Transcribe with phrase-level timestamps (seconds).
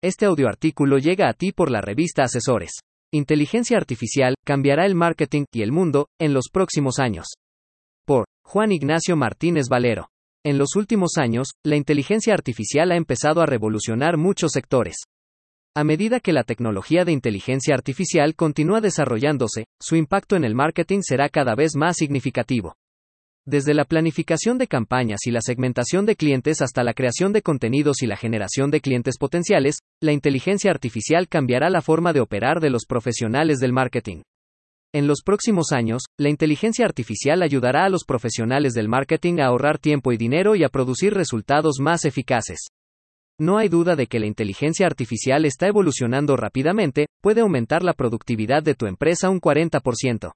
[0.00, 2.70] Este audioartículo llega a ti por la revista Asesores.
[3.12, 7.26] Inteligencia artificial cambiará el marketing y el mundo en los próximos años.
[8.06, 10.08] Por Juan Ignacio Martínez Valero.
[10.44, 14.98] En los últimos años, la inteligencia artificial ha empezado a revolucionar muchos sectores.
[15.74, 21.00] A medida que la tecnología de inteligencia artificial continúa desarrollándose, su impacto en el marketing
[21.02, 22.76] será cada vez más significativo.
[23.50, 28.02] Desde la planificación de campañas y la segmentación de clientes hasta la creación de contenidos
[28.02, 32.68] y la generación de clientes potenciales, la inteligencia artificial cambiará la forma de operar de
[32.68, 34.20] los profesionales del marketing.
[34.92, 39.78] En los próximos años, la inteligencia artificial ayudará a los profesionales del marketing a ahorrar
[39.78, 42.68] tiempo y dinero y a producir resultados más eficaces.
[43.40, 48.62] No hay duda de que la inteligencia artificial está evolucionando rápidamente, puede aumentar la productividad
[48.62, 50.32] de tu empresa un 40%.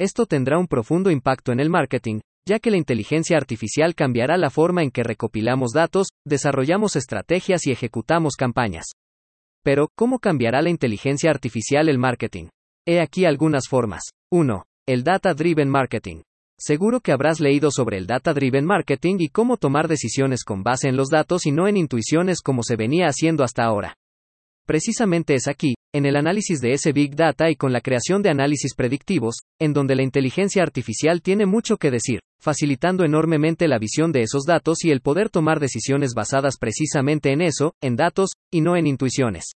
[0.00, 2.18] Esto tendrá un profundo impacto en el marketing,
[2.48, 7.72] ya que la inteligencia artificial cambiará la forma en que recopilamos datos, desarrollamos estrategias y
[7.72, 8.86] ejecutamos campañas.
[9.64, 12.48] Pero, ¿cómo cambiará la inteligencia artificial el marketing?
[12.86, 14.02] He aquí algunas formas.
[14.32, 14.64] 1.
[14.88, 16.22] El Data Driven Marketing.
[16.58, 20.88] Seguro que habrás leído sobre el Data Driven Marketing y cómo tomar decisiones con base
[20.88, 23.96] en los datos y no en intuiciones como se venía haciendo hasta ahora.
[24.66, 28.30] Precisamente es aquí, en el análisis de ese Big Data y con la creación de
[28.30, 34.10] análisis predictivos, en donde la inteligencia artificial tiene mucho que decir, facilitando enormemente la visión
[34.10, 38.62] de esos datos y el poder tomar decisiones basadas precisamente en eso, en datos, y
[38.62, 39.52] no en intuiciones.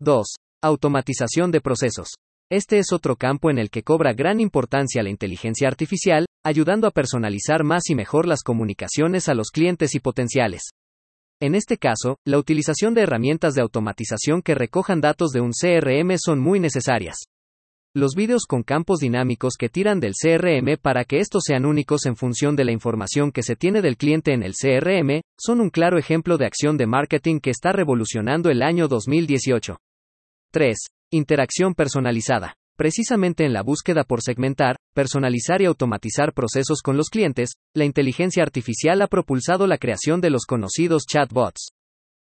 [0.00, 0.26] 2.
[0.62, 2.08] Automatización de procesos.
[2.50, 6.90] Este es otro campo en el que cobra gran importancia la inteligencia artificial, ayudando a
[6.90, 10.70] personalizar más y mejor las comunicaciones a los clientes y potenciales.
[11.42, 16.18] En este caso, la utilización de herramientas de automatización que recojan datos de un CRM
[16.18, 17.16] son muy necesarias.
[17.94, 22.14] Los vídeos con campos dinámicos que tiran del CRM para que estos sean únicos en
[22.14, 25.98] función de la información que se tiene del cliente en el CRM, son un claro
[25.98, 29.78] ejemplo de acción de marketing que está revolucionando el año 2018.
[30.52, 30.78] 3.
[31.10, 32.59] Interacción personalizada.
[32.80, 38.42] Precisamente en la búsqueda por segmentar, personalizar y automatizar procesos con los clientes, la inteligencia
[38.42, 41.72] artificial ha propulsado la creación de los conocidos chatbots.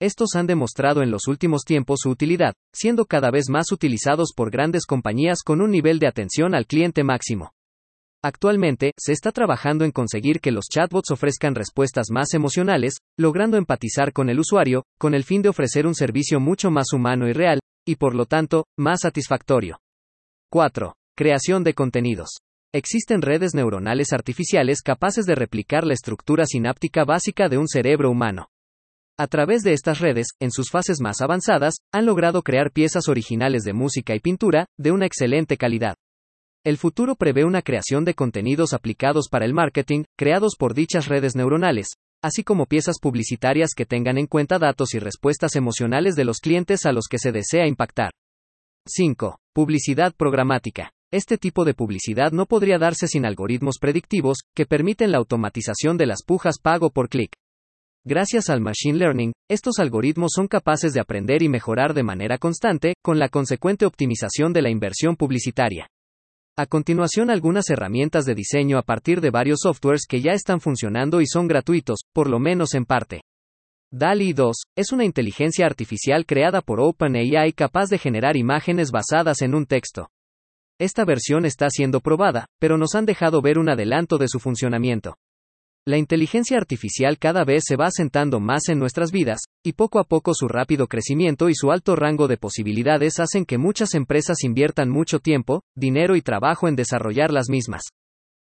[0.00, 4.50] Estos han demostrado en los últimos tiempos su utilidad, siendo cada vez más utilizados por
[4.50, 7.52] grandes compañías con un nivel de atención al cliente máximo.
[8.20, 14.12] Actualmente, se está trabajando en conseguir que los chatbots ofrezcan respuestas más emocionales, logrando empatizar
[14.12, 17.60] con el usuario, con el fin de ofrecer un servicio mucho más humano y real,
[17.86, 19.78] y por lo tanto, más satisfactorio.
[20.52, 20.92] 4.
[21.16, 22.42] Creación de contenidos.
[22.74, 28.48] Existen redes neuronales artificiales capaces de replicar la estructura sináptica básica de un cerebro humano.
[29.18, 33.62] A través de estas redes, en sus fases más avanzadas, han logrado crear piezas originales
[33.62, 35.96] de música y pintura, de una excelente calidad.
[36.66, 41.34] El futuro prevé una creación de contenidos aplicados para el marketing, creados por dichas redes
[41.34, 41.92] neuronales,
[42.22, 46.84] así como piezas publicitarias que tengan en cuenta datos y respuestas emocionales de los clientes
[46.84, 48.10] a los que se desea impactar.
[48.88, 49.38] 5.
[49.54, 50.90] Publicidad programática.
[51.12, 56.06] Este tipo de publicidad no podría darse sin algoritmos predictivos, que permiten la automatización de
[56.06, 57.30] las pujas pago por clic.
[58.04, 62.94] Gracias al Machine Learning, estos algoritmos son capaces de aprender y mejorar de manera constante,
[63.04, 65.86] con la consecuente optimización de la inversión publicitaria.
[66.58, 71.20] A continuación algunas herramientas de diseño a partir de varios softwares que ya están funcionando
[71.20, 73.20] y son gratuitos, por lo menos en parte.
[73.94, 79.54] DALI 2 es una inteligencia artificial creada por OpenAI capaz de generar imágenes basadas en
[79.54, 80.08] un texto.
[80.80, 85.18] Esta versión está siendo probada, pero nos han dejado ver un adelanto de su funcionamiento.
[85.86, 90.04] La inteligencia artificial cada vez se va asentando más en nuestras vidas, y poco a
[90.04, 94.88] poco su rápido crecimiento y su alto rango de posibilidades hacen que muchas empresas inviertan
[94.88, 97.82] mucho tiempo, dinero y trabajo en desarrollar las mismas.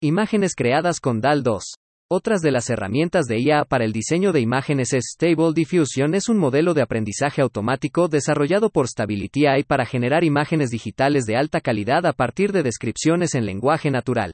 [0.00, 1.64] Imágenes creadas con DAL 2.
[2.10, 6.28] Otras de las herramientas de IA para el diseño de imágenes es Stable Diffusion es
[6.28, 11.62] un modelo de aprendizaje automático desarrollado por Stability AI para generar imágenes digitales de alta
[11.62, 14.32] calidad a partir de descripciones en lenguaje natural.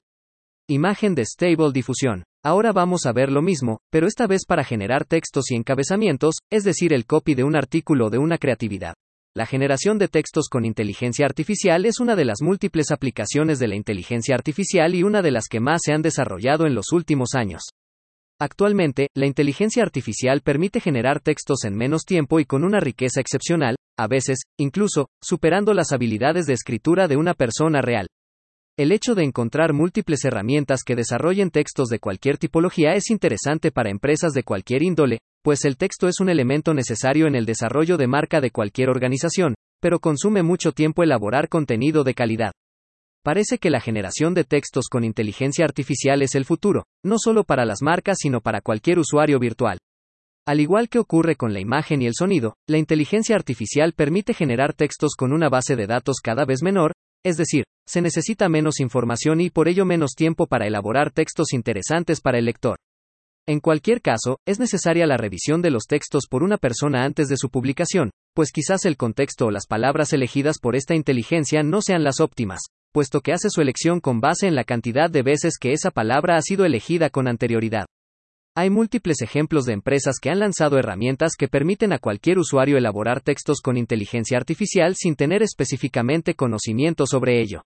[0.69, 2.25] Imagen de Stable Diffusion.
[2.43, 6.65] Ahora vamos a ver lo mismo, pero esta vez para generar textos y encabezamientos, es
[6.65, 8.95] decir, el copy de un artículo de una creatividad.
[9.33, 13.77] La generación de textos con inteligencia artificial es una de las múltiples aplicaciones de la
[13.77, 17.63] inteligencia artificial y una de las que más se han desarrollado en los últimos años.
[18.41, 23.77] Actualmente, la inteligencia artificial permite generar textos en menos tiempo y con una riqueza excepcional,
[23.97, 28.09] a veces, incluso, superando las habilidades de escritura de una persona real.
[28.77, 33.91] El hecho de encontrar múltiples herramientas que desarrollen textos de cualquier tipología es interesante para
[33.91, 38.07] empresas de cualquier índole, pues el texto es un elemento necesario en el desarrollo de
[38.07, 42.53] marca de cualquier organización, pero consume mucho tiempo elaborar contenido de calidad.
[43.22, 47.65] Parece que la generación de textos con inteligencia artificial es el futuro, no solo para
[47.65, 49.78] las marcas sino para cualquier usuario virtual.
[50.47, 54.72] Al igual que ocurre con la imagen y el sonido, la inteligencia artificial permite generar
[54.72, 56.92] textos con una base de datos cada vez menor,
[57.25, 62.21] es decir, se necesita menos información y por ello menos tiempo para elaborar textos interesantes
[62.21, 62.78] para el lector.
[63.51, 67.37] En cualquier caso, es necesaria la revisión de los textos por una persona antes de
[67.37, 72.05] su publicación, pues quizás el contexto o las palabras elegidas por esta inteligencia no sean
[72.05, 72.61] las óptimas,
[72.93, 76.37] puesto que hace su elección con base en la cantidad de veces que esa palabra
[76.37, 77.87] ha sido elegida con anterioridad.
[78.57, 83.21] Hay múltiples ejemplos de empresas que han lanzado herramientas que permiten a cualquier usuario elaborar
[83.21, 87.63] textos con inteligencia artificial sin tener específicamente conocimiento sobre ello.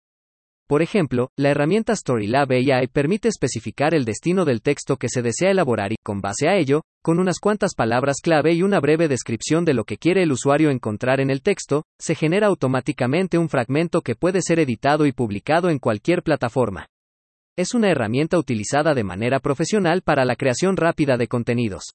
[0.68, 5.51] Por ejemplo, la herramienta Storylab AI permite especificar el destino del texto que se desea
[5.51, 9.65] elaborar y, con base a ello, con unas cuantas palabras clave y una breve descripción
[9.65, 14.01] de lo que quiere el usuario encontrar en el texto, se genera automáticamente un fragmento
[14.01, 16.88] que puede ser editado y publicado en cualquier plataforma.
[17.57, 21.94] Es una herramienta utilizada de manera profesional para la creación rápida de contenidos.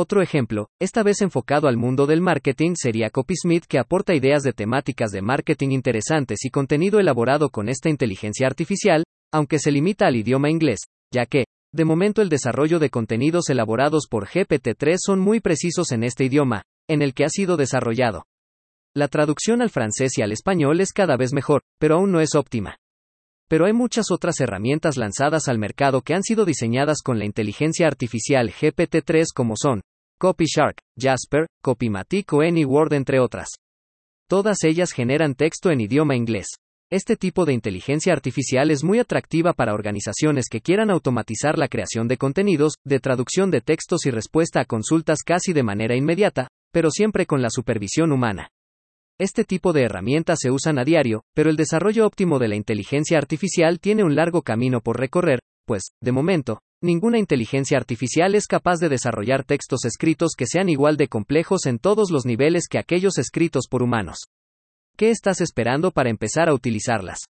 [0.00, 4.52] Otro ejemplo, esta vez enfocado al mundo del marketing, sería Copysmith que aporta ideas de
[4.52, 9.02] temáticas de marketing interesantes y contenido elaborado con esta inteligencia artificial,
[9.32, 14.06] aunque se limita al idioma inglés, ya que, de momento el desarrollo de contenidos elaborados
[14.08, 18.22] por GPT-3 son muy precisos en este idioma, en el que ha sido desarrollado.
[18.94, 22.36] La traducción al francés y al español es cada vez mejor, pero aún no es
[22.36, 22.76] óptima.
[23.48, 27.88] Pero hay muchas otras herramientas lanzadas al mercado que han sido diseñadas con la inteligencia
[27.88, 29.80] artificial GPT-3 como son
[30.18, 33.48] CopyShark, Jasper, Copymatic o AnyWord entre otras.
[34.28, 36.48] Todas ellas generan texto en idioma inglés.
[36.90, 42.08] Este tipo de inteligencia artificial es muy atractiva para organizaciones que quieran automatizar la creación
[42.08, 46.90] de contenidos, de traducción de textos y respuesta a consultas casi de manera inmediata, pero
[46.90, 48.48] siempre con la supervisión humana.
[49.20, 53.18] Este tipo de herramientas se usan a diario, pero el desarrollo óptimo de la inteligencia
[53.18, 58.78] artificial tiene un largo camino por recorrer, pues, de momento, ninguna inteligencia artificial es capaz
[58.78, 63.18] de desarrollar textos escritos que sean igual de complejos en todos los niveles que aquellos
[63.18, 64.28] escritos por humanos.
[64.96, 67.20] ¿Qué estás esperando para empezar a utilizarlas?